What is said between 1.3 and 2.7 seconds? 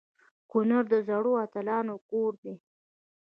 اتلانو کور دی.